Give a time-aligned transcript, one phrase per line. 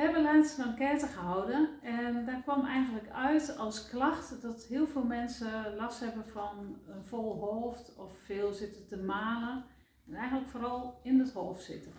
[0.00, 5.04] hebben laatst een enquête gehouden en daar kwam eigenlijk uit als klacht dat heel veel
[5.04, 9.64] mensen last hebben van een vol hoofd of veel zitten te malen
[10.06, 11.92] en eigenlijk vooral in het hoofd zitten.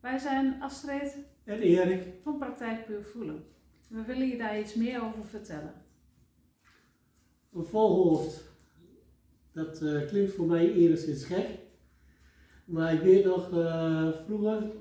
[0.00, 3.44] Wij zijn Astrid En Erik, van Praktijk Puur Voelen.
[3.88, 5.74] We willen je daar iets meer over vertellen.
[7.52, 8.42] een vol hoofd.
[9.52, 11.48] Dat eh, klinkt voor mij enigszins gek.
[12.64, 14.72] Maar ik weet nog eh, vroeger,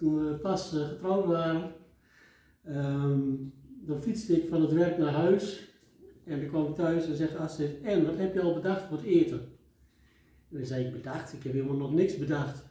[0.00, 1.72] toen we pas eh, getrouwd waren,
[2.64, 3.20] ehm,
[3.86, 5.68] dan fietste ik van het werk naar huis.
[6.24, 8.96] En dan kwam ik thuis en zei Astrid, en wat heb je al bedacht voor
[8.96, 9.38] het eten?
[10.50, 11.32] En dan zei ik, bedacht?
[11.32, 12.68] Ik heb helemaal nog niks bedacht.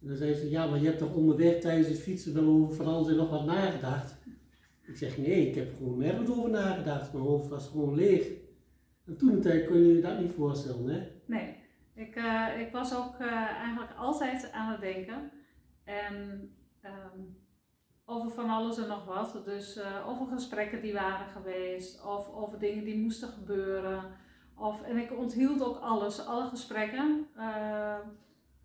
[0.00, 2.74] En dan zei ze, ja, maar je hebt toch onderweg tijdens het fietsen wel over
[2.74, 4.16] van alles nog wat nagedacht?
[4.82, 7.12] Ik zeg, nee, ik heb gewoon nergens over nagedacht.
[7.12, 8.26] Mijn hoofd was gewoon leeg.
[9.06, 11.06] En toen tijd kon je je dat niet voorstellen, hè?
[11.26, 11.56] Nee,
[11.94, 15.30] ik, eh, ik was ook eh, eigenlijk altijd aan het denken.
[15.88, 16.50] En
[16.80, 17.20] ehm,
[18.04, 19.40] over van alles en nog wat.
[19.44, 24.04] Dus eh, over gesprekken die waren geweest, of over dingen die moesten gebeuren.
[24.56, 27.26] Of, en ik onthield ook alles, alle gesprekken.
[27.36, 27.96] Eh,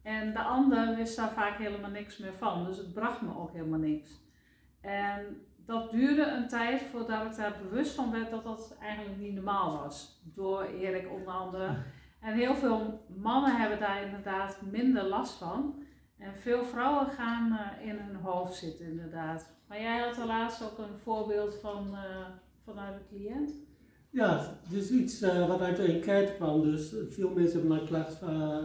[0.02, 2.66] en de ander wist daar vaak helemaal niks meer van.
[2.66, 4.22] Dus het bracht me ook helemaal niks.
[4.82, 9.34] En dat duurde een tijd voordat ik daar bewust van werd dat dat eigenlijk niet
[9.34, 10.22] normaal was.
[10.24, 11.84] Door Erik onder andere.
[12.20, 15.83] En heel veel mannen hebben daar inderdaad minder last van.
[16.24, 19.46] En veel vrouwen gaan eh, in hun hoofd zitten inderdaad.
[19.68, 22.26] Maar jij had laatst ook een voorbeeld van eh,
[22.66, 23.52] vanuit een cliënt.
[24.10, 26.62] Ja, dus iets eh, wat uit de enquête kwam.
[26.62, 28.62] Dus veel mensen hebben dan klacht van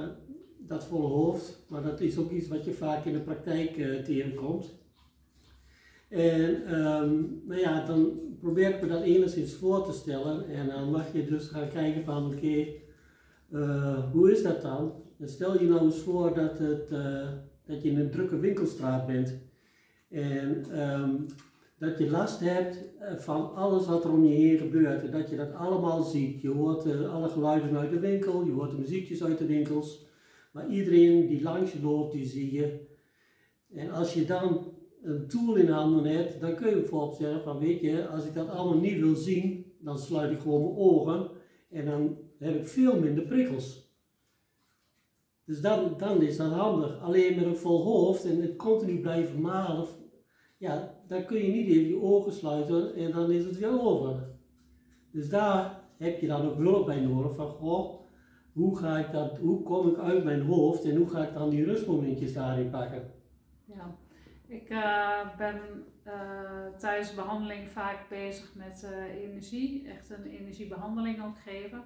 [0.58, 1.64] dat volle hoofd.
[1.68, 4.70] Maar dat is ook iets wat je vaak in de praktijk tegenkomt.
[6.08, 7.14] En ehm,
[7.46, 10.48] nou ja, dan probeer ik me dat enigszins voor te stellen.
[10.48, 12.66] En dan mag je dus gaan kijken van oké,
[14.12, 14.92] hoe is dat dan?
[15.24, 16.90] Stel je nou eens voor dat, het,
[17.68, 19.38] dat je in een drukke winkelstraat bent.
[20.08, 21.14] En ehm,
[21.78, 25.02] dat je last hebt eh, van alles wat er om je heen gebeurt.
[25.02, 26.40] En dat je dat allemaal ziet.
[26.40, 30.06] Je hoort eh, alle geluiden uit de winkel, je hoort de muziekjes uit de winkels.
[30.52, 32.86] Maar iedereen die langs je loopt, die zie je.
[33.74, 37.58] En als je dan een tool in handen hebt, dan kun je bijvoorbeeld zeggen van
[37.58, 41.30] weet je, als ik dat allemaal niet wil zien, dan sluit ik gewoon mijn ogen
[41.70, 43.87] en dan heb ik veel minder prikkels.
[45.48, 47.00] Dus dan, dan is dat handig.
[47.00, 49.86] Alleen met een vol hoofd en het continu blijven malen,
[50.58, 54.28] ja, dan kun je niet even je ogen sluiten en dan is het weer over.
[55.12, 58.00] Dus daar heb je dan ook hulp bij nodig van, goh,
[58.52, 61.50] hoe, ga ik dat, hoe kom ik uit mijn hoofd en hoe ga ik dan
[61.50, 63.12] die rustmomentjes daarin pakken?
[63.64, 63.96] Ja,
[64.46, 65.60] ik eh, ben
[66.02, 71.82] eh, tijdens behandeling vaak bezig met eh, energie, echt een energiebehandeling ook geven.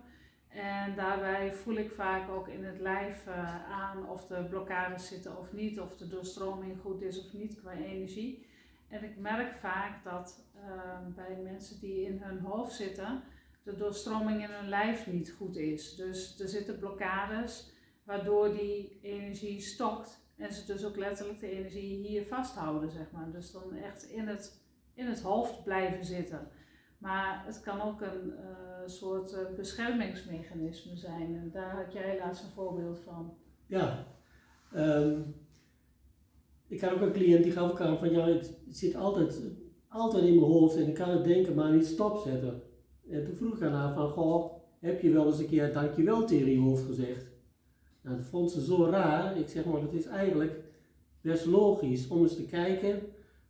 [0.52, 5.38] En daarbij voel ik vaak ook in het lijf eh, aan of de blokkades zitten
[5.38, 8.46] of niet, of de doorstroming goed is of niet qua energie.
[8.88, 13.22] En ik merk vaak dat eh, bij mensen die in hun hoofd zitten,
[13.62, 15.94] de doorstroming in hun lijf niet goed is.
[15.94, 17.72] Dus er zitten blokkades
[18.04, 23.30] waardoor die energie stokt en ze dus ook letterlijk de energie hier vasthouden, zeg maar.
[23.30, 24.60] Dus dan echt in het,
[24.94, 26.48] in het hoofd blijven zitten.
[27.02, 31.36] Maar het kan ook een eh, soort eh, beschermingsmechanisme zijn.
[31.36, 33.34] En daar had jij helaas een voorbeeld van.
[33.66, 34.06] Ja,
[34.72, 35.20] ehm,
[36.66, 39.42] ik had ook een cliënt die gaf ook aan van ja, het zit altijd,
[39.88, 42.62] altijd in mijn hoofd en ik kan het denken maar niet stopzetten.
[43.10, 46.26] En toen vroeg ik aan haar van, goh, heb je wel eens een keer dankjewel
[46.26, 47.26] tegen je hoofd gezegd?
[48.02, 49.36] Nou, dat vond ze zo raar.
[49.36, 50.64] Ik zeg maar, dat is eigenlijk
[51.20, 53.02] best logisch om eens te kijken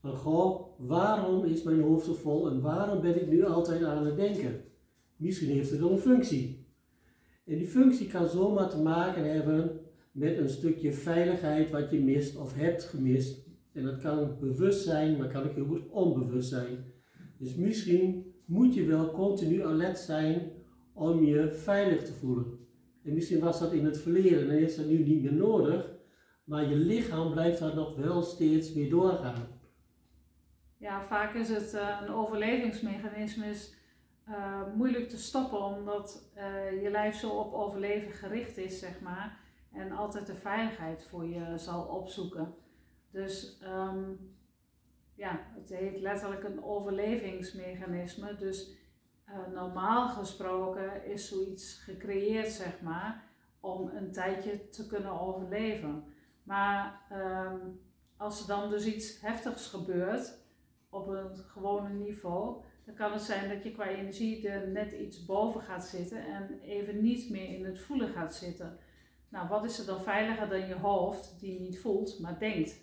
[0.03, 4.07] van, goh, waarom is mijn hoofd zo vol en waarom ben ik nu altijd aan
[4.07, 4.65] het denken?
[5.17, 6.67] Misschien heeft het wel een functie.
[7.45, 9.81] En die functie kan zomaar te maken hebben
[10.13, 13.47] met een stukje veiligheid wat je mist of hebt gemist.
[13.73, 16.85] En dat kan bewust zijn, maar kan ook heel goed onbewust zijn.
[17.39, 20.53] Dus misschien moet je wel continu alert zijn
[20.95, 22.59] om je veilig te voelen.
[23.05, 25.91] En misschien was dat in het verleden en is dat nu niet meer nodig,
[26.45, 29.61] maar je lichaam blijft daar nog wel steeds mee doorgaan.
[30.83, 33.75] Ja, vaak is het eh, een overlevingsmechanisme is,
[34.25, 39.39] eh, moeilijk te stoppen omdat eh, je lijf zo op overleven gericht is, zeg maar.
[39.73, 42.55] En altijd de veiligheid voor je zal opzoeken.
[43.11, 44.11] Dus ehm,
[45.15, 48.37] ja, het heet letterlijk een overlevingsmechanisme.
[48.37, 48.71] Dus
[49.53, 53.25] normaal gesproken is zoiets gecreëerd, zeg maar,
[53.61, 56.05] om een tijdje te kunnen overleven.
[56.43, 57.59] Maar ehm,
[58.17, 60.42] als er dan dus iets heftigs gebeurt
[60.93, 65.25] op een gewone niveau, dan kan het zijn dat je qua energie er net iets
[65.25, 68.79] boven gaat zitten en even niet meer in het voelen gaat zitten.
[69.29, 72.81] Nou, wat is er dan veiliger dan je hoofd, die niet voelt, maar denkt?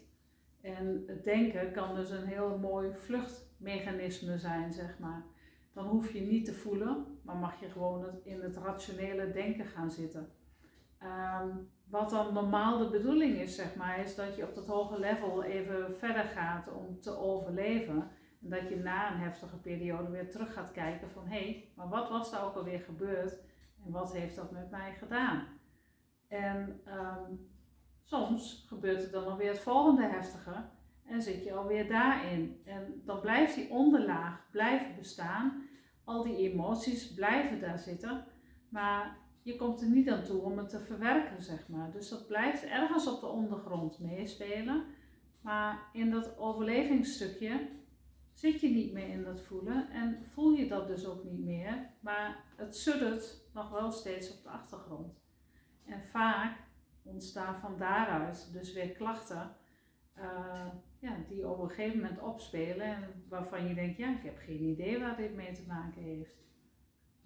[0.62, 5.24] En het denken kan dus een heel mooi vluchtmechanisme zijn, zeg maar.
[5.74, 9.92] Dan hoef je niet te voelen, maar mag je gewoon in het rationele denken gaan
[9.92, 10.30] zitten.
[11.00, 11.48] Ehm,
[11.90, 15.44] wat dan normaal de bedoeling is, zeg maar, is dat je op dat hoge level
[15.44, 18.10] even verder gaat om te overleven.
[18.42, 21.90] En dat je na een heftige periode weer terug gaat kijken van hé, hey, maar
[21.90, 23.38] wat was er ook alweer gebeurd
[23.86, 25.48] en wat heeft dat met mij gedaan?
[26.28, 27.32] En ehm,
[28.04, 30.66] soms gebeurt er dan alweer het volgende heftige
[31.06, 32.62] en zit je alweer daarin.
[32.66, 35.64] En dan blijft die onderlaag blijven bestaan,
[36.04, 38.26] al die emoties blijven daar zitten,
[38.70, 41.92] maar je komt er niet aan toe om het te verwerken, zeg maar.
[41.92, 44.84] Dus dat blijft ergens op de ondergrond meespelen.
[45.42, 47.70] Maar in dat overlevingsstukje
[48.34, 51.90] zit je niet meer in dat voelen en voel je dat dus ook niet meer.
[52.00, 55.14] Maar het suddert nog wel steeds op de achtergrond.
[55.86, 56.58] En vaak
[57.04, 59.56] ontstaan van daaruit dus weer klachten
[60.18, 60.68] uh,
[61.00, 64.64] ja, die op een gegeven moment opspelen en waarvan je denkt, ja, ik heb geen
[64.64, 66.36] idee waar dit mee te maken heeft.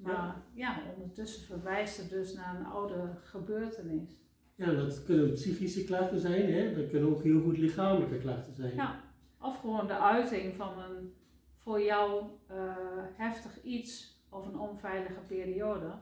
[0.03, 0.81] Maar ja.
[0.95, 4.17] ondertussen verwijst het dus naar een oude gebeurtenis.
[4.55, 6.75] Ja, dat kunnen psychische klachten zijn, hè?
[6.75, 8.75] dat kunnen ook heel goed lichamelijke klachten zijn.
[8.75, 8.99] Ja,
[9.39, 11.13] of gewoon de uiting van een
[11.55, 12.75] voor jou uh,
[13.15, 15.93] heftig iets of een onveilige periode,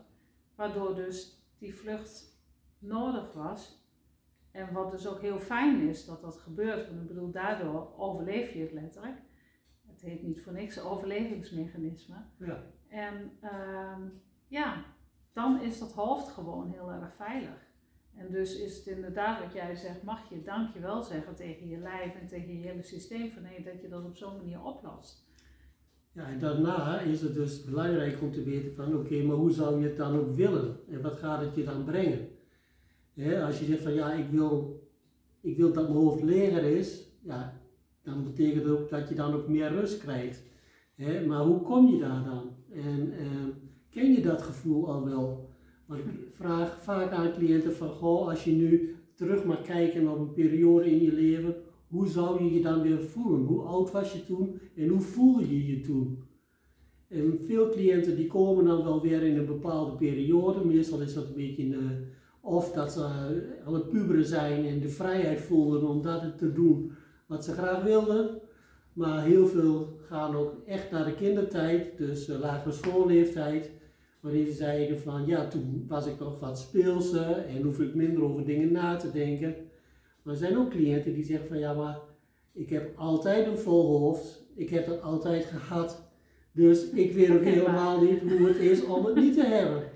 [0.55, 2.39] waardoor dus die vlucht
[2.79, 3.79] nodig was.
[4.51, 8.53] En wat dus ook heel fijn is dat dat gebeurt, want ik bedoel, daardoor overleef
[8.53, 9.17] je het letterlijk.
[10.01, 12.15] Het heet niet voor niks overlevingsmechanisme.
[12.37, 12.63] Ja.
[12.87, 13.97] En uh,
[14.47, 14.85] ja,
[15.33, 17.69] dan is dat hoofd gewoon heel erg veilig.
[18.15, 22.15] En dus is het inderdaad wat jij zegt, mag je dankjewel zeggen tegen je lijf
[22.15, 25.29] en tegen je hele systeem van nee, dat je dat op zo'n manier oplost.
[26.11, 29.81] Ja, en daarna is het dus belangrijk om te weten van oké, maar hoe zou
[29.81, 30.79] je het dan ook willen?
[30.89, 32.29] En wat gaat het je dan brengen?
[33.45, 34.83] als je zegt van ja, ik wil,
[35.41, 37.60] ik wil dat mijn hoofd leger is, ja,
[38.03, 40.43] dan betekent het ook dat je dan ook meer rust krijgt.
[41.27, 42.49] maar hoe kom je daar dan?
[42.73, 43.49] En ehm,
[43.89, 45.49] ken je dat gevoel al wel?
[45.85, 50.19] Want ik vraag vaak aan cliënten van, goh, als je nu terug mag kijken op
[50.19, 51.55] een periode in je leven,
[51.87, 53.45] hoe zou je je dan weer voelen?
[53.45, 56.23] Hoe oud was je toen en hoe voelde je je toen?
[57.07, 61.27] En veel cliënten die komen dan wel weer in een bepaalde periode, meestal is dat
[61.27, 61.75] een beetje in
[62.41, 63.01] of dat ze
[63.65, 66.91] het puberen zijn en de vrijheid voelden om dat te doen
[67.31, 68.41] wat ze graag wilden.
[68.93, 73.71] Maar heel veel gaan ook echt naar de kindertijd, dus uh, lagere schoolleeftijd.
[74.19, 78.23] Waarin ze zeiden van ja, toen was ik nog wat speelser en hoef ik minder
[78.23, 79.55] over dingen na te denken.
[80.21, 81.99] Maar er zijn ook cliënten die zeggen van ja, maar
[82.53, 84.43] ik heb altijd een vol hoofd.
[84.55, 86.09] Ik heb dat altijd gehad.
[86.51, 89.83] Dus ik weet ook helemaal niet hoe het is om het niet te hebben.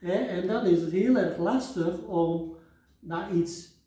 [0.00, 0.26] Ja.
[0.28, 2.54] En dan is het heel erg lastig om
[3.00, 3.77] naar iets,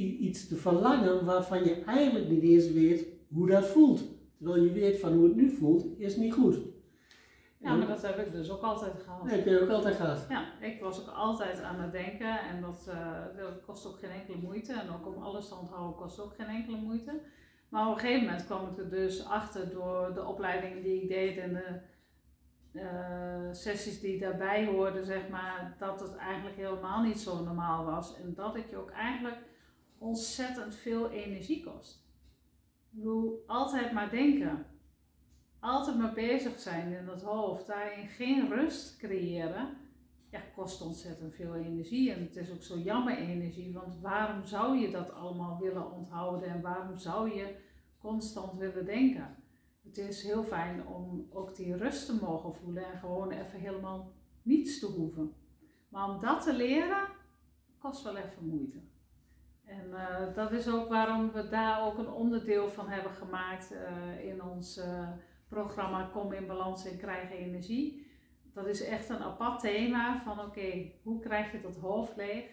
[0.00, 4.02] iets te verlangen waarvan je eigenlijk niet eens weet hoe dat voelt.
[4.36, 6.58] Terwijl je weet van hoe het nu voelt, is niet goed.
[7.58, 9.22] Ja, maar dat heb ik dus ook altijd gehad.
[9.22, 10.26] Dat heb je ook altijd gehad.
[10.28, 14.10] Ja, ik was ook altijd aan het denken en dat, uh, dat kost ook geen
[14.10, 14.72] enkele moeite.
[14.72, 17.20] En ook om alles te onthouden kost ook geen enkele moeite.
[17.68, 21.08] Maar op een gegeven moment kwam ik er dus achter door de opleidingen die ik
[21.08, 21.80] deed en de
[22.72, 28.16] uh, sessies die daarbij hoorden, zeg maar, dat het eigenlijk helemaal niet zo normaal was.
[28.16, 29.36] En dat het je ook eigenlijk
[29.98, 32.04] ontzettend veel energie kost.
[32.90, 34.66] Ik bedoel, altijd maar denken.
[35.60, 37.66] Altijd maar bezig zijn in het hoofd.
[37.66, 39.76] Daarin geen rust creëren.
[40.30, 42.12] Ja, kost ontzettend veel energie.
[42.12, 43.72] En het is ook zo jammer energie.
[43.72, 46.48] Want waarom zou je dat allemaal willen onthouden?
[46.48, 47.56] En waarom zou je
[47.98, 49.36] constant willen denken?
[49.84, 52.92] Het is heel fijn om ook die rust te mogen voelen.
[52.92, 55.34] En gewoon even helemaal niets te hoeven.
[55.88, 57.08] Maar om dat te leren,
[57.78, 58.78] kost wel even moeite.
[59.64, 64.24] En uh, dat is ook waarom we daar ook een onderdeel van hebben gemaakt uh,
[64.24, 65.08] in ons uh,
[65.48, 68.06] programma Kom in balans en krijg energie.
[68.52, 72.44] Dat is echt een apart thema van oké, hoe krijg je dat hoofd leeg?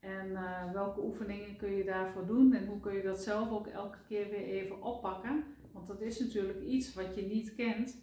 [0.00, 0.32] En
[0.72, 2.54] welke oefeningen kun je daarvoor doen?
[2.54, 5.44] En hoe kun je dat zelf ook elke keer weer even oppakken?
[5.72, 8.02] Want dat is natuurlijk iets wat je niet kent.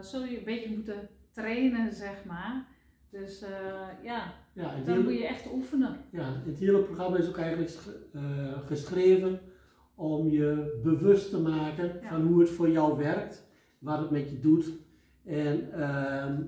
[0.00, 2.66] zul je een beetje moeten trainen, zeg maar.
[3.12, 3.44] Dus
[4.02, 5.96] ja, ja, dan moet je echt oefenen.
[6.10, 7.72] Ja, het hele programma is ook eigenlijk
[8.12, 8.22] uh,
[8.66, 9.40] geschreven
[9.94, 13.46] om je bewust te maken van hoe het voor jou werkt,
[13.78, 14.72] wat het met je doet
[15.24, 16.38] en uh,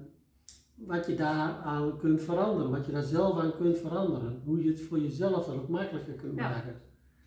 [0.74, 4.80] wat je daaraan kunt veranderen, wat je daar zelf aan kunt veranderen, hoe je het
[4.80, 6.48] voor jezelf dan ook makkelijker kunt ja.
[6.48, 6.80] maken.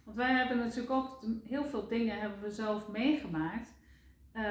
[0.04, 3.76] Want wij hebben natuurlijk ook heel veel dingen hebben we zelf meegemaakt.
[4.34, 4.44] Uh,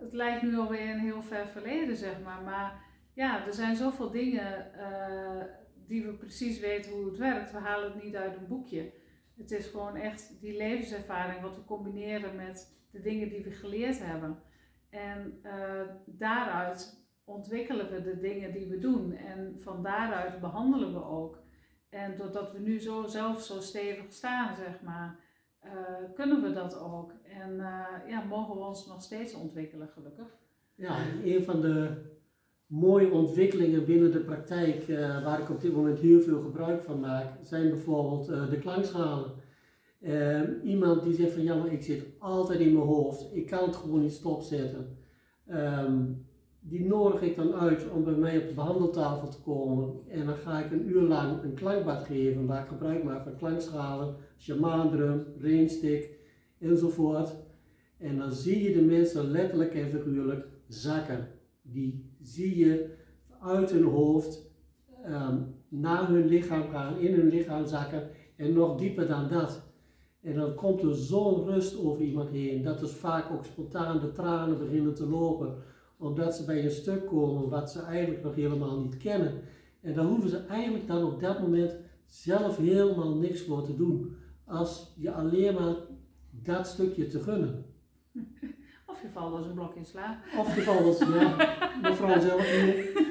[0.00, 2.88] het lijkt nu alweer een heel ver verleden, zeg maar, maar
[3.20, 5.42] ja, er zijn zoveel dingen uh,
[5.86, 7.52] die we precies weten hoe het werkt.
[7.52, 8.92] We halen het niet uit een boekje.
[9.36, 13.98] Het is gewoon echt die levenservaring wat we combineren met de dingen die we geleerd
[14.04, 14.42] hebben.
[14.90, 19.12] En uh, daaruit ontwikkelen we de dingen die we doen.
[19.12, 21.42] En van daaruit behandelen we ook.
[21.88, 25.20] En doordat we nu zo zelf zo stevig staan, zeg maar,
[25.64, 25.70] uh,
[26.14, 27.12] kunnen we dat ook.
[27.24, 27.56] En
[28.06, 30.38] ja, mogen we ons nog steeds ontwikkelen, gelukkig.
[30.74, 32.09] Ja, een van de
[32.70, 37.00] mooie ontwikkelingen binnen de praktijk, uh, waar ik op dit moment heel veel gebruik van
[37.00, 39.32] maak, zijn bijvoorbeeld de klankschalen.
[40.00, 43.66] Ehm, iemand die zegt van ja, maar ik zit altijd in mijn hoofd, ik kan
[43.66, 44.98] het gewoon niet stopzetten.
[45.48, 46.28] Um,
[46.60, 49.94] die nodig ik dan uit om bij mij op de behandeltafel te komen.
[50.08, 53.36] En dan ga ik een uur lang een klankbad geven waar ik gebruik maak van
[53.36, 56.10] klankschalen, shamaandrum, rainstick
[56.58, 57.36] enzovoort.
[57.98, 61.28] En dan zie je de mensen letterlijk en figuurlijk zakken.
[61.62, 62.96] Die zie je
[63.40, 64.50] uit hun hoofd
[65.06, 69.62] um, naar hun lichaam gaan, in hun lichaam zakken en nog dieper dan dat.
[70.20, 74.12] En dan komt er zo'n rust over iemand heen dat dus vaak ook spontaan de
[74.12, 75.62] tranen beginnen te lopen
[76.00, 79.40] omdat ze bij een stuk komen wat ze eigenlijk nog helemaal niet kennen.
[79.80, 84.16] En daar hoeven ze eigenlijk dan op dat moment zelf helemaal niks voor te doen.
[84.44, 85.76] Als je alleen maar
[86.30, 87.64] dat stukje te gunnen.
[89.00, 90.16] Of je valt als een blok in slaap.
[90.38, 91.36] Of je valt als, ja,
[91.82, 93.08] mevrouw zelf niet.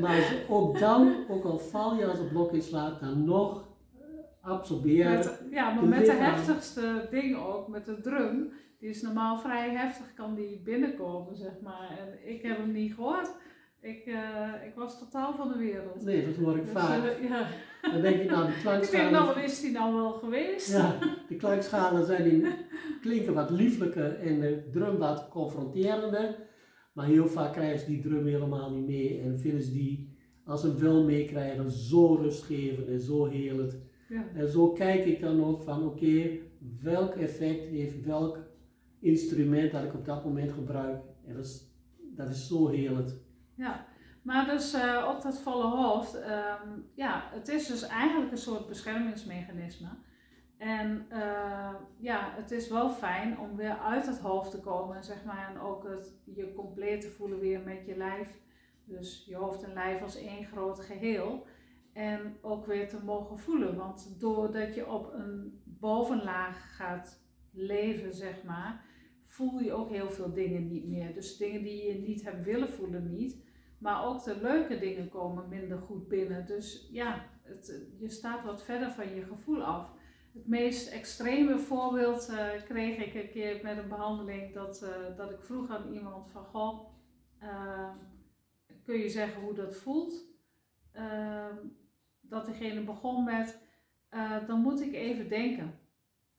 [0.00, 3.68] Maar ook dan, ook al val je als een blok in slaap, dan nog
[4.40, 5.12] absorberen.
[5.12, 9.70] Met, ja, maar met de heftigste ding ook, met de drum, die is normaal vrij
[9.70, 11.98] heftig, kan die binnenkomen, zeg maar.
[11.98, 13.30] En ik heb hem niet gehoord.
[13.82, 16.04] Ik, uh, ik was totaal van de wereld.
[16.04, 17.04] Nee, dat hoor ik dus, vaak.
[17.04, 17.46] Uh, ja.
[17.92, 18.82] Dan denk ik, nou, de klankschalen...
[18.82, 20.70] Ik denk, nou, wat is die nou wel geweest?
[20.70, 22.46] Ja, de klankschalen zijn in,
[23.00, 26.36] klinken wat lieflijker en de drum wat confronterender.
[26.92, 30.60] Maar heel vaak krijgen ze die drum helemaal niet mee en vinden ze die, als
[30.60, 33.72] ze hem wel meekrijgen, zo rustgevend en zo heerlijk.
[34.08, 34.28] Ja.
[34.34, 36.38] En zo kijk ik dan ook van, oké,
[36.82, 38.38] welk effect heeft welk
[39.00, 41.02] instrument dat ik op dat moment gebruik.
[41.26, 41.74] En dat is,
[42.16, 43.10] dat is zo heerlijk.
[43.60, 43.86] Ja,
[44.22, 48.66] maar dus uh, op dat volle hoofd, um, ja, het is dus eigenlijk een soort
[48.66, 49.88] beschermingsmechanisme.
[50.56, 55.24] En uh, ja, het is wel fijn om weer uit het hoofd te komen, zeg
[55.24, 58.40] maar, en ook het, je compleet te voelen weer met je lijf.
[58.84, 61.46] Dus je hoofd en lijf als één groot geheel.
[61.92, 68.42] En ook weer te mogen voelen, want doordat je op een bovenlaag gaat leven, zeg
[68.42, 68.84] maar,
[69.24, 71.14] voel je ook heel veel dingen niet meer.
[71.14, 73.48] Dus dingen die je niet hebt willen voelen niet.
[73.80, 76.46] Maar ook de leuke dingen komen minder goed binnen.
[76.46, 79.92] Dus ja, het, je staat wat verder van je gevoel af.
[80.34, 85.30] Het meest extreme voorbeeld uh, kreeg ik een keer met een behandeling dat, uh, dat
[85.30, 86.88] ik vroeg aan iemand van goh,
[87.42, 87.90] uh,
[88.84, 90.28] kun je zeggen hoe dat voelt?
[90.92, 91.56] Ehm,
[92.20, 93.58] dat degene begon met,
[94.46, 95.78] dan moet ik even denken.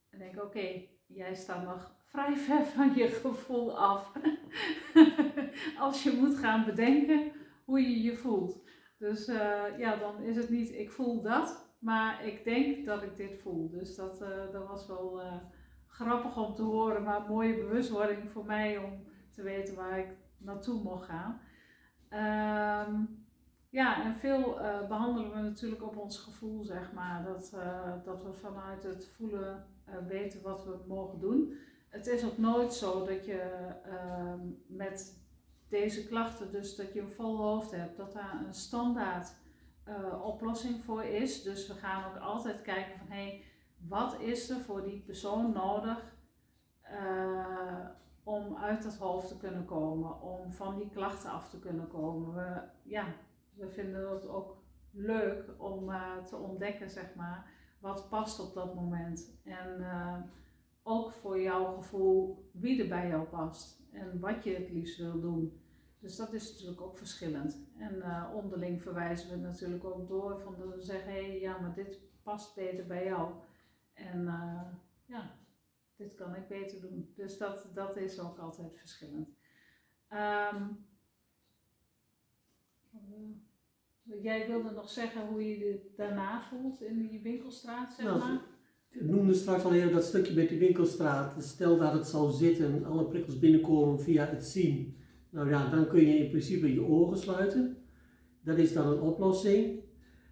[0.10, 4.12] En denk oké, jij staat nog vrij ver van je gevoel af.
[5.80, 7.32] Als je moet gaan bedenken
[7.66, 8.64] hoe je je voelt.
[8.98, 13.16] Dus uh, ja, dan is het niet ik voel dat, maar ik denk dat ik
[13.16, 13.70] dit voel.
[13.70, 15.34] Dus dat, uh, dat was wel uh,
[15.88, 20.10] grappig om te horen, maar een mooie bewustwording voor mij om te weten waar ik
[20.38, 21.42] naartoe mocht gaan.
[22.90, 23.26] Um,
[23.70, 27.24] ja, en veel behandelen we natuurlijk op ons gevoel, zeg maar.
[27.24, 27.56] Dat,
[28.06, 29.66] dat we vanuit het voelen
[30.08, 31.54] weten wat we mogen doen
[31.92, 34.34] het is ook nooit zo dat je uh,
[34.68, 35.21] met
[35.72, 39.34] deze klachten, dus dat je een vol hoofd hebt, dat daar een standaard
[39.88, 41.44] uh, oplossing voor is.
[41.44, 43.44] Dus we gaan ook altijd kijken van hé, hey,
[43.88, 46.16] wat is er voor die persoon nodig
[46.84, 47.86] uh,
[48.24, 52.34] om uit het hoofd te kunnen komen, om van die klachten af te kunnen komen.
[52.34, 53.06] We, ja,
[53.54, 54.58] we vinden het ook
[54.92, 59.40] leuk om uh, te ontdekken, zeg maar, wat past op dat moment.
[59.44, 59.86] En
[60.84, 65.20] ook voor jouw gevoel wie er bij jou past en wat je het liefst wil
[65.20, 65.61] doen.
[66.02, 67.58] Dus dat is natuurlijk ook verschillend.
[67.78, 71.74] En uh, onderling verwijzen we natuurlijk ook door van te zeggen, hé hey, ja, maar
[71.74, 73.34] dit past beter bij jou.
[73.94, 74.62] En uh,
[75.06, 75.36] ja,
[75.96, 77.14] dit kan ik beter doen.
[77.16, 79.30] Dus dat, dat is ook altijd verschillend.
[80.54, 80.86] Um,
[84.22, 88.42] jij wilde nog zeggen hoe je je daarna voelt in die winkelstraat, zeg nou, maar?
[88.90, 91.44] Ik noemde straks al even dat stukje met die winkelstraat.
[91.44, 95.00] Stel dat het zou zitten, alle prikkels binnenkomen via het zien.
[95.32, 97.78] Nou ja, dan kun je in principe je ogen sluiten.
[98.44, 99.80] Dat is dan een oplossing.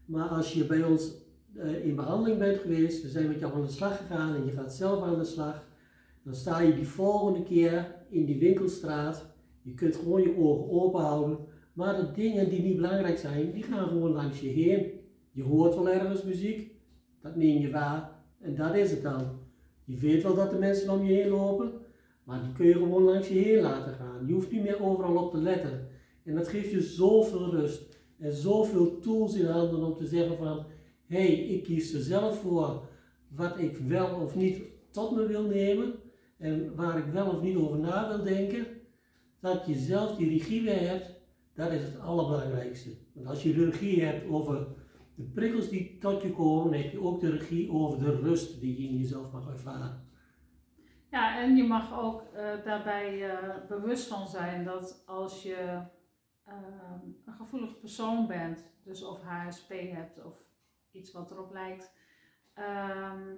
[0.06, 1.12] Maar als je bij ons
[1.54, 4.52] uh, in behandeling bent geweest, we zijn met jou aan de slag gegaan en je
[4.52, 5.68] gaat zelf aan de slag,
[6.24, 9.26] dan sta je die volgende keer in die winkelstraat.
[9.62, 11.38] Je kunt gewoon je ogen open houden.
[11.74, 14.92] Maar de dingen die niet belangrijk zijn, die gaan gewoon langs je heen.
[15.32, 16.72] Je hoort wel ergens muziek,
[17.22, 18.12] dat neem je waar.
[18.40, 19.22] En dat is het dan.
[19.86, 21.72] Je weet wel dat de mensen om je heen lopen,
[22.30, 24.28] maar die kun je gewoon langs je heen laten gaan.
[24.28, 25.88] Je hoeft niet meer overal op te letten.
[26.24, 30.66] En dat geeft je zoveel rust en zoveel tools in handen om te zeggen van,
[31.06, 32.88] hé, hey, ik kies er zelf voor
[33.28, 35.94] wat ik wel of niet tot me wil nemen
[36.38, 38.66] en waar ik wel of niet over na wil denken.
[39.40, 41.14] Dat je zelf die regie weer hebt,
[41.56, 42.90] dat is het allerbelangrijkste.
[43.14, 44.68] Want als je regie hebt over
[45.16, 48.82] de prikkels die tot je komen, heb je ook de regie over de rust die
[48.82, 50.09] je in jezelf mag ervaren.
[51.12, 55.82] Ja, en je mag ook uh, daarbij uh, bewust van zijn dat als je
[56.48, 56.54] uh,
[57.26, 60.44] een gevoelig persoon bent, dus of HSP hebt of
[60.92, 61.94] iets wat erop lijkt,
[62.54, 63.36] ehm,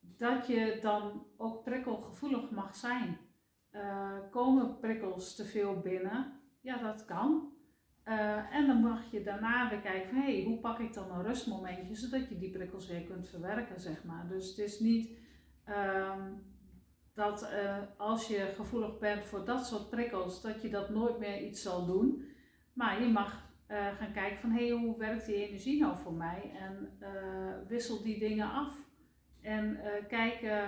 [0.00, 3.18] dat je dan ook prikkelgevoelig mag zijn.
[4.30, 6.40] komen prikkels te veel binnen?
[6.60, 7.52] Ja, dat kan.
[8.50, 11.22] En dan mag je daarna weer kijken van, hé, hey, hoe pak ik dan een
[11.22, 14.28] rustmomentje, zodat je die prikkels weer kunt verwerken, zeg maar.
[14.28, 15.18] Dus het is niet
[15.68, 16.46] um,
[17.14, 21.42] dat uh, als je gevoelig bent voor dat soort prikkels, dat je dat nooit meer
[21.42, 22.24] iets zal doen.
[22.72, 26.12] Maar je mag uh, gaan kijken van, hé, hey, hoe werkt die energie nou voor
[26.12, 26.52] mij?
[26.58, 26.98] En
[27.68, 28.86] wissel die dingen af.
[29.40, 30.66] En kijken,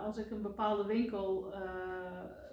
[0.00, 1.52] als ik een bepaalde winkel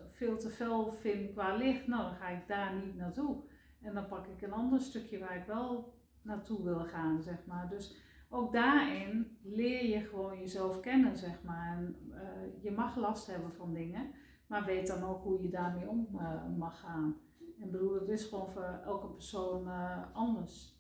[0.10, 3.44] veel te fel vind qua licht, nou, dan ga ik daar niet naartoe.
[3.82, 7.70] En dan pak ik een ander stukje waar ik wel naartoe wil gaan, zeg maar.
[7.70, 7.96] Dus
[8.30, 11.78] ook daarin leer je gewoon jezelf kennen, zeg maar.
[11.78, 14.12] En, uh, je mag last hebben van dingen,
[14.48, 17.18] maar weet dan ook hoe je daarmee om uh, mag gaan.
[17.60, 20.74] En bedoel, het is gewoon voor elke persoon uh, anders.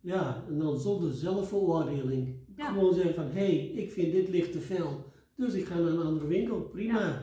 [0.00, 2.36] Ja, en dan zonder zelfveroordeling.
[2.56, 2.68] Ja.
[2.72, 5.92] Gewoon zeggen van, hé, hey, ik vind dit licht te fel, dus ik ga naar
[5.92, 7.00] een andere winkel, prima.
[7.00, 7.22] Ja.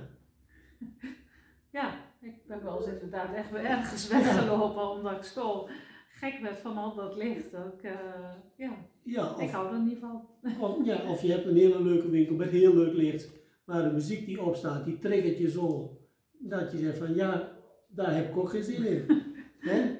[1.79, 2.09] ja.
[2.21, 5.69] Ik ben wel eens inderdaad echt weer ergens weggelopen omdat ik zo
[6.21, 7.55] gek werd van al dat licht.
[7.55, 7.91] Ook, uh,
[8.55, 8.71] ja,
[9.03, 10.27] ja ik hou er niet van.
[10.59, 13.29] Of, ja, of je hebt een hele leuke winkel met heel leuk licht,
[13.65, 15.97] maar de muziek die opstaat, die triggert je zo.
[16.39, 17.51] Dat je zegt van ja,
[17.87, 19.05] daar heb ik ook geen zin in.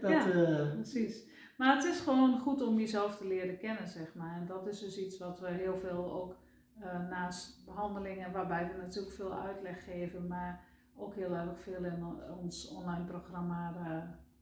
[0.01, 1.25] Dat, ja, uh, precies.
[1.57, 4.35] Maar het is gewoon goed om jezelf te leren kennen, zeg maar.
[4.35, 6.35] En dat is dus iets wat we heel veel ook
[6.79, 10.63] uh, naast behandelingen, waarbij we natuurlijk veel uitleg geven, maar
[10.95, 12.05] ook heel erg veel in
[12.41, 13.73] ons online programma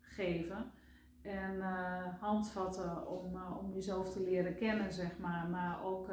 [0.02, 0.72] geven.
[1.22, 5.48] En uh, handvatten om, uh, om jezelf te leren kennen, zeg maar.
[5.50, 6.10] Maar ook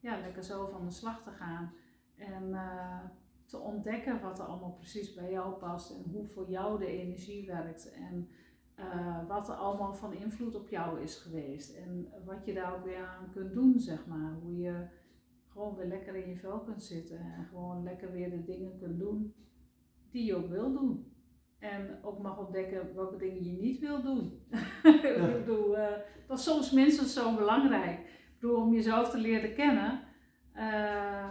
[0.00, 1.72] ja, lekker zelf aan de slag te gaan.
[2.16, 2.54] En
[3.44, 5.90] te ontdekken wat er allemaal precies bij jou past.
[5.90, 7.92] En hoe voor jou de energie werkt.
[7.92, 8.28] En
[9.28, 11.76] wat er allemaal van invloed op jou is geweest.
[11.76, 14.32] En wat je daar ook weer aan kunt doen, zeg maar.
[14.42, 14.86] Hoe je
[15.48, 17.18] gewoon weer lekker in je vel kunt zitten.
[17.18, 19.34] En gewoon lekker weer de dingen kunt doen
[20.10, 21.15] die je ook wil doen.
[21.58, 24.40] En ook mag ontdekken welke dingen je niet wil doen.
[24.82, 25.86] ik bedoel, uh,
[26.26, 27.98] dat is soms minstens zo belangrijk.
[27.98, 30.00] Ik bedoel, om jezelf te leren kennen,
[30.56, 31.28] uh,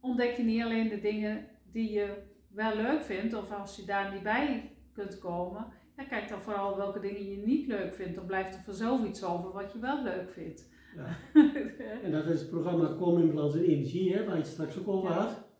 [0.00, 4.12] ontdek je niet alleen de dingen die je wel leuk vindt, of als je daar
[4.12, 8.14] niet bij kunt komen, ja, kijk dan vooral welke dingen je niet leuk vindt.
[8.14, 10.70] Dan blijft er vanzelf iets over wat je wel leuk vindt.
[10.96, 11.16] Ja.
[12.04, 14.78] en dat is het programma Kom in Balans en Energie, hè, waar je het straks
[14.78, 15.50] ook over had.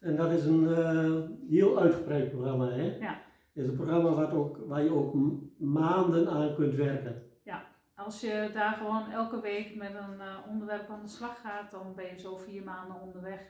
[0.00, 2.70] En dat is een uh, heel uitgebreid programma.
[2.70, 2.96] Hè?
[2.96, 3.22] Ja.
[3.58, 5.14] Het is een programma wat ook, waar je ook
[5.56, 7.22] maanden aan kunt werken.
[7.42, 11.70] Ja, als je daar gewoon elke week met een uh, onderwerp aan de slag gaat,
[11.70, 13.40] dan ben je zo vier maanden onderweg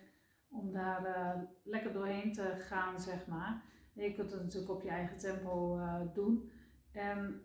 [0.48, 3.62] om daar uh, lekker doorheen te gaan, zeg maar.
[3.92, 5.80] Je kunt het natuurlijk op je eigen tempo
[6.14, 6.50] doen.
[6.92, 7.40] En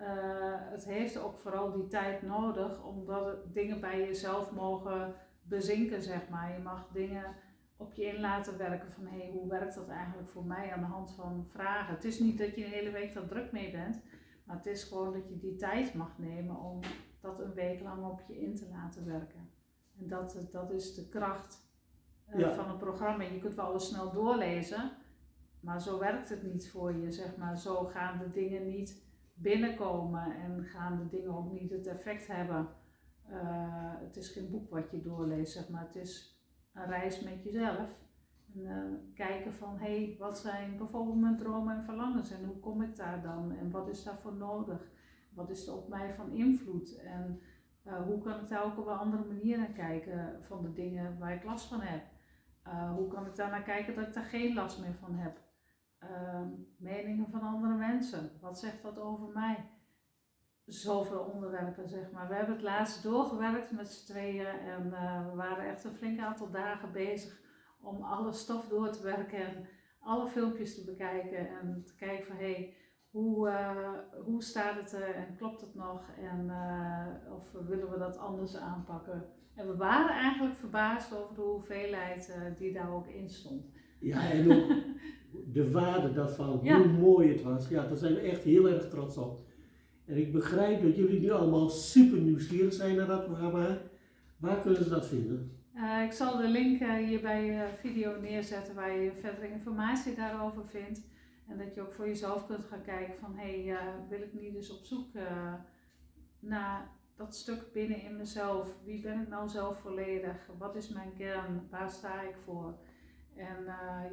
[0.71, 6.53] het heeft ook vooral die tijd nodig, omdat dingen bij jezelf mogen bezinken, zeg maar.
[6.53, 7.35] Je mag dingen
[7.83, 10.79] op je in laten werken van hé, hey, hoe werkt dat eigenlijk voor mij aan
[10.79, 11.93] de hand van vragen.
[11.93, 14.01] Het is niet dat je een hele week daar druk mee bent,
[14.43, 16.79] maar het is gewoon dat je die tijd mag nemen om
[17.21, 19.49] dat een week lang op je in te laten werken.
[19.99, 21.71] En dat, dat is de kracht
[22.35, 23.23] uh, van een programma.
[23.23, 24.91] Je kunt wel alles snel doorlezen,
[25.59, 27.57] maar zo werkt het niet voor je, zeg maar.
[27.57, 32.67] Zo gaan de dingen niet binnenkomen en gaan de dingen ook niet het effect hebben.
[33.29, 35.85] Uh, het is geen boek wat je doorleest, zeg maar.
[35.85, 36.32] Het is
[36.73, 38.01] een reis met jezelf.
[38.53, 42.59] En uh, kijken van, hé, hey, wat zijn bijvoorbeeld mijn dromen en verlangens en hoe
[42.59, 44.91] kom ik daar dan en wat is daarvoor nodig?
[45.33, 47.41] Wat is er op mij van invloed en
[47.83, 51.17] uh, hoe kan ik daar ook op een andere manier naar kijken van de dingen
[51.19, 52.03] waar ik last van heb?
[52.67, 55.41] Uh, hoe kan ik daar naar kijken dat ik daar geen last meer van heb?
[55.97, 59.69] Ehm, meningen van andere mensen, wat zegt dat over mij?
[60.65, 62.27] Zoveel onderwerpen, zeg maar.
[62.27, 66.19] We hebben het laatst doorgewerkt met z'n tweeën en uh, we waren echt een flink
[66.19, 67.41] aantal dagen bezig
[67.81, 69.67] om alle stof door te werken en
[69.99, 72.75] alle filmpjes te bekijken en te kijken van hé, hey,
[73.09, 73.87] hoe, eh,
[74.25, 78.57] hoe staat het er en klopt het nog en uh, of willen we dat anders
[78.57, 79.25] aanpakken.
[79.55, 83.65] En we waren eigenlijk verbaasd over de hoeveelheid die daar ook in stond.
[83.99, 84.67] Ja, en ook
[85.53, 86.77] de waarde daarvan, ja.
[86.77, 87.69] hoe mooi het was.
[87.69, 89.45] Ja, daar zijn we echt heel erg trots op.
[90.05, 93.81] En ik begrijp dat jullie nu allemaal super nieuwsgierig zijn naar dat programma.
[94.37, 95.57] Waar kunnen ze dat vinden?
[96.05, 101.01] ik zal de link hier bij de video neerzetten waar je verdere informatie daarover vindt.
[101.47, 103.77] En dat je ook voor jezelf kunt gaan kijken van hé, hey,
[104.09, 105.07] wil ik niet dus op zoek
[106.39, 108.75] naar dat stuk binnen in mezelf.
[108.83, 110.49] Wie ben ik nou zelf volledig?
[110.57, 111.67] Wat is mijn kern?
[111.69, 112.77] Waar sta ik voor?
[113.35, 113.65] En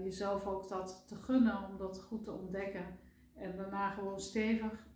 [0.04, 2.84] jezelf ook dat te gunnen om dat goed te ontdekken.
[3.34, 4.88] En daarna gewoon stevig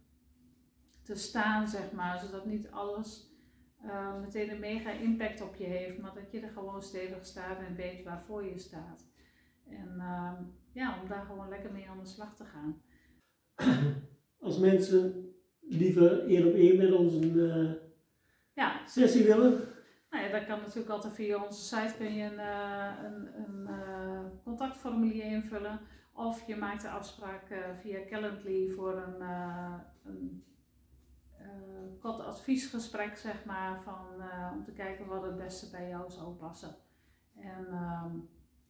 [1.04, 2.18] te staan, zeg maar.
[2.18, 3.32] Zodat niet alles
[4.20, 5.98] meteen een mega impact op je heeft.
[5.98, 9.06] Maar dat je er gewoon stevig staat en weet waarvoor je staat.
[9.68, 12.82] En ehm, ja, om daar gewoon lekker mee aan de slag te gaan.
[14.46, 17.72] Als mensen liever één op één met ons een uh,
[18.52, 18.86] ja.
[18.86, 19.60] sessie willen?
[20.10, 23.68] Nou ja, dat kan natuurlijk altijd via onze site kun je een, uh, een, een
[24.44, 25.80] contactformulier invullen.
[26.12, 29.20] Of je maakt de afspraak via Calendly voor een,
[30.04, 30.44] een
[32.00, 34.07] kort adviesgesprek, zeg maar, van,
[34.52, 36.76] om te kijken wat het beste bij jou zou passen.
[37.37, 38.11] En ehm,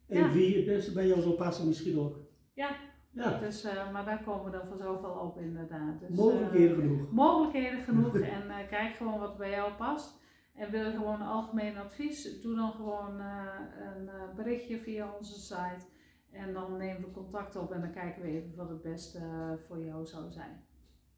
[0.07, 2.17] en wie het beste bij jou zal passen misschien ook.
[2.53, 2.77] Ja,
[3.11, 3.39] ja.
[3.39, 6.01] Dus, uh, maar daar komen we dan vanzelf wel op inderdaad.
[6.01, 7.11] Dus, mogelijkheden uh, genoeg.
[7.13, 10.23] Mogelijkheden genoeg en uh, kijk gewoon wat bij jou past.
[10.55, 15.87] En wil je gewoon een algemeen advies, doe dan gewoon een berichtje via onze site.
[16.31, 19.21] En dan nemen we contact op en dan kijken we even wat het beste
[19.67, 20.65] voor jou zou zijn.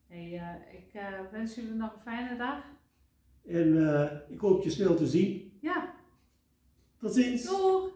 [0.06, 0.40] Hey,
[0.72, 2.64] ik wens jullie nog een fijne dag.
[3.46, 5.58] En ik hoop je snel te zien.
[5.60, 5.94] Ja.
[6.98, 7.44] Tot ziens.
[7.44, 7.95] Doeg!